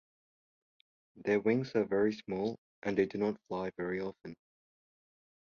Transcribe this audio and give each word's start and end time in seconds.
Their 1.17 1.39
wings 1.41 1.75
are 1.75 1.85
very 1.85 2.13
small 2.13 2.57
and 2.81 2.97
they 2.97 3.05
do 3.05 3.19
not 3.19 3.39
fly 3.47 3.69
very 3.77 4.01
often. 4.01 4.35